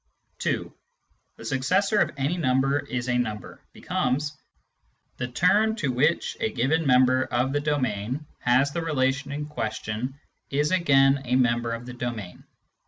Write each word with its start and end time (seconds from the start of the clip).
(2)" 0.39 0.73
The 1.37 1.45
successor 1.45 1.99
of 1.99 2.09
any 2.17 2.35
number 2.35 2.79
is 2.79 3.07
a 3.07 3.19
number" 3.19 3.61
becomes:" 3.71 4.35
The 5.17 5.27
term 5.27 5.75
to 5.75 5.89
which 5.91 6.35
a 6.39 6.49
given 6.51 6.87
member 6.87 7.25
of 7.25 7.53
the 7.53 7.59
domain 7.61 8.25
has 8.39 8.71
the 8.71 8.79
rela 8.81 9.13
tion 9.13 9.31
in 9.31 9.45
question 9.45 10.15
is 10.49 10.71
again 10.71 11.21
a 11.25 11.35
member 11.35 11.71
of 11.71 11.85
the 11.85 11.93
domain." 11.93 12.45